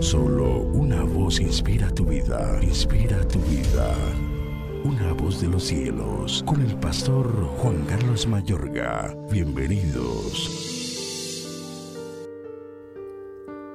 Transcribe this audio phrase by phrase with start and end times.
[0.00, 3.94] Solo una voz inspira tu vida, inspira tu vida.
[4.84, 7.26] Una voz de los cielos, con el pastor
[7.58, 9.16] Juan Carlos Mayorga.
[9.30, 10.66] Bienvenidos.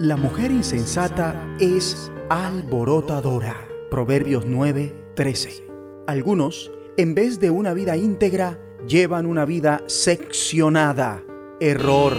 [0.00, 3.56] La mujer insensata es alborotadora.
[3.90, 5.66] Proverbios 9, 13.
[6.06, 11.22] Algunos, en vez de una vida íntegra, llevan una vida seccionada.
[11.60, 12.14] Error.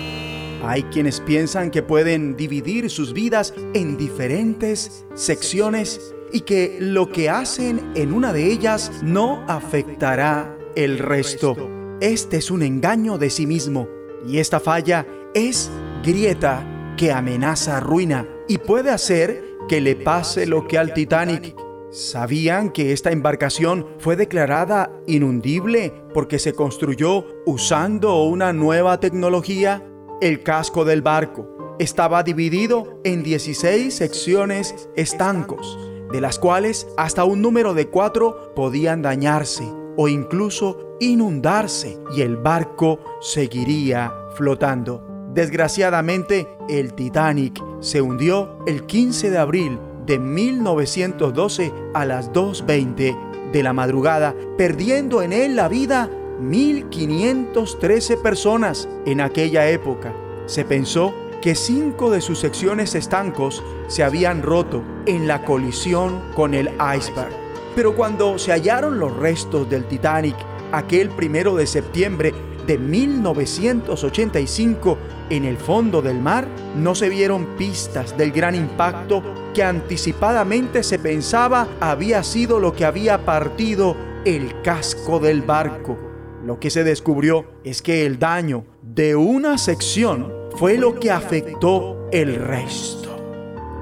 [0.61, 7.29] Hay quienes piensan que pueden dividir sus vidas en diferentes secciones y que lo que
[7.29, 11.55] hacen en una de ellas no afectará el resto.
[12.01, 13.87] Este es un engaño de sí mismo
[14.27, 15.71] y esta falla es
[16.03, 16.65] grieta
[16.97, 21.55] que amenaza ruina y puede hacer que le pase lo que al Titanic.
[21.91, 29.83] ¿Sabían que esta embarcación fue declarada inundible porque se construyó usando una nueva tecnología?
[30.21, 35.79] El casco del barco estaba dividido en 16 secciones estancos,
[36.11, 39.63] de las cuales hasta un número de cuatro podían dañarse
[39.95, 45.05] o incluso inundarse y el barco seguiría flotando.
[45.33, 53.63] Desgraciadamente, el Titanic se hundió el 15 de abril de 1912 a las 2.20 de
[53.63, 56.09] la madrugada, perdiendo en él la vida
[56.41, 60.13] 1.513 personas en aquella época.
[60.45, 66.53] Se pensó que cinco de sus secciones estancos se habían roto en la colisión con
[66.53, 67.31] el iceberg.
[67.75, 70.35] Pero cuando se hallaron los restos del Titanic
[70.71, 72.33] aquel primero de septiembre
[72.67, 74.97] de 1985
[75.29, 76.45] en el fondo del mar,
[76.75, 82.83] no se vieron pistas del gran impacto que anticipadamente se pensaba había sido lo que
[82.85, 83.95] había partido
[84.25, 86.08] el casco del barco.
[86.45, 92.07] Lo que se descubrió es que el daño de una sección fue lo que afectó
[92.11, 93.09] el resto.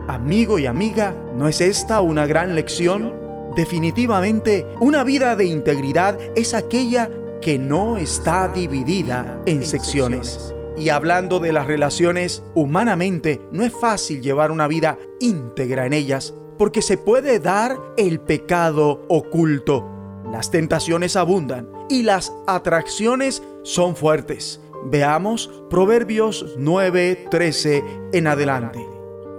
[0.07, 3.13] Amigo y amiga, ¿no es esta una gran lección?
[3.55, 7.09] Definitivamente, una vida de integridad es aquella
[7.41, 10.53] que no está dividida en secciones.
[10.77, 16.33] Y hablando de las relaciones, humanamente no es fácil llevar una vida íntegra en ellas,
[16.57, 19.96] porque se puede dar el pecado oculto.
[20.31, 24.59] Las tentaciones abundan y las atracciones son fuertes.
[24.85, 27.83] Veamos Proverbios 9:13
[28.13, 28.85] en adelante.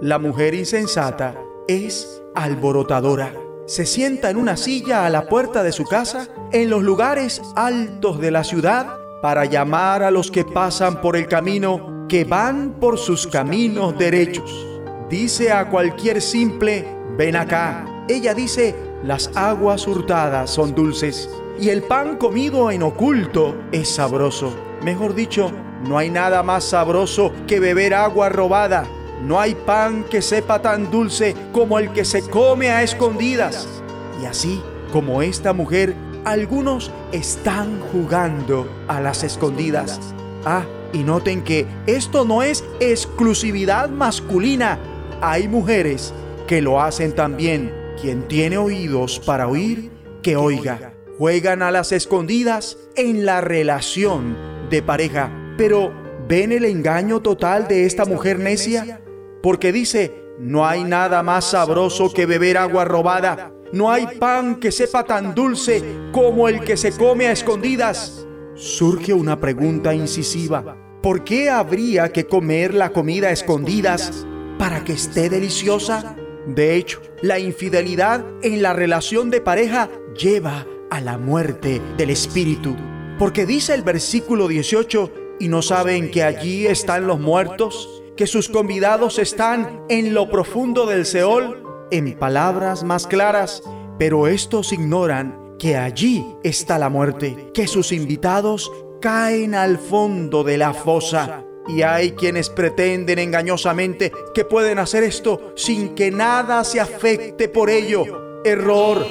[0.01, 1.35] La mujer insensata
[1.67, 3.33] es alborotadora.
[3.65, 8.19] Se sienta en una silla a la puerta de su casa, en los lugares altos
[8.19, 8.87] de la ciudad,
[9.21, 14.65] para llamar a los que pasan por el camino, que van por sus caminos derechos.
[15.09, 16.85] Dice a cualquier simple,
[17.17, 18.05] ven acá.
[18.07, 21.29] Ella dice, las aguas hurtadas son dulces
[21.59, 24.53] y el pan comido en oculto es sabroso.
[24.83, 25.51] Mejor dicho,
[25.87, 28.85] no hay nada más sabroso que beber agua robada.
[29.23, 33.67] No hay pan que sepa tan dulce como el que se come a escondidas.
[34.21, 34.61] Y así
[34.91, 35.95] como esta mujer
[36.25, 39.99] algunos están jugando a las escondidas.
[40.45, 44.77] Ah, y noten que esto no es exclusividad masculina.
[45.21, 46.13] Hay mujeres
[46.47, 47.78] que lo hacen también.
[48.01, 50.93] Quien tiene oídos para oír, que oiga.
[51.17, 54.37] Juegan a las escondidas en la relación
[54.69, 55.31] de pareja.
[55.57, 55.93] Pero,
[56.27, 59.01] ¿ven el engaño total de esta mujer necia?
[59.43, 64.71] Porque dice, no hay nada más sabroso que beber agua robada no hay pan que
[64.71, 68.25] sepa tan dulce como el que se come a escondidas.
[68.55, 70.75] Surge una pregunta incisiva.
[71.03, 74.25] ¿Por qué habría que comer la comida a escondidas
[74.57, 76.15] para que esté deliciosa?
[76.55, 82.75] De hecho, la infidelidad en la relación de pareja lleva a la muerte del espíritu.
[83.17, 88.03] Porque dice el versículo 18, ¿y no saben que allí están los muertos?
[88.15, 91.69] ¿Que sus convidados están en lo profundo del Seol?
[91.91, 93.63] en palabras más claras,
[93.97, 98.71] pero estos ignoran que allí está la muerte, que sus invitados
[99.01, 101.43] caen al fondo de la fosa.
[101.67, 107.69] Y hay quienes pretenden engañosamente que pueden hacer esto sin que nada se afecte por
[107.69, 108.41] ello.
[108.43, 109.05] Error.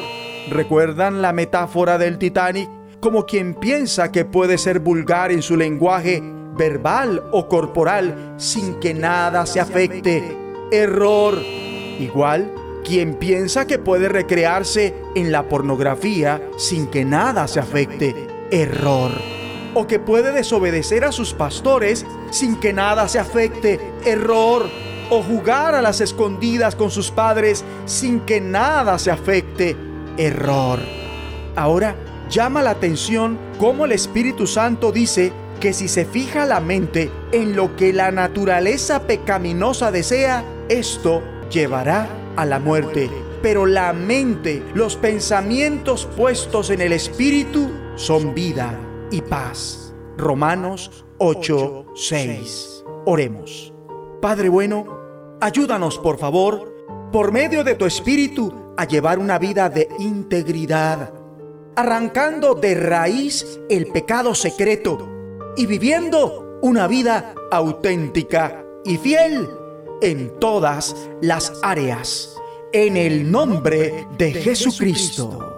[0.50, 2.68] ¿Recuerdan la metáfora del Titanic?
[3.00, 6.22] Como quien piensa que puede ser vulgar en su lenguaje
[6.56, 10.22] verbal o corporal sin que nada se afecte.
[10.72, 11.38] Error.
[12.00, 12.52] Igual
[12.84, 18.14] quien piensa que puede recrearse en la pornografía sin que nada se afecte.
[18.50, 19.37] Error.
[19.74, 23.80] O que puede desobedecer a sus pastores sin que nada se afecte.
[24.04, 24.68] Error.
[25.10, 29.76] O jugar a las escondidas con sus padres sin que nada se afecte.
[30.16, 30.80] Error.
[31.56, 31.96] Ahora
[32.30, 37.56] llama la atención cómo el Espíritu Santo dice que si se fija la mente en
[37.56, 43.10] lo que la naturaleza pecaminosa desea, esto llevará a la muerte,
[43.42, 48.78] pero la mente, los pensamientos puestos en el Espíritu son vida
[49.10, 49.94] y paz.
[50.16, 52.84] Romanos 8, 6.
[53.06, 53.72] Oremos.
[54.20, 59.88] Padre bueno, ayúdanos por favor, por medio de tu Espíritu, a llevar una vida de
[59.98, 61.12] integridad,
[61.76, 65.08] arrancando de raíz el pecado secreto
[65.56, 69.48] y viviendo una vida auténtica y fiel
[70.02, 72.34] en todas las áreas.
[72.72, 75.57] En el nombre de Jesucristo.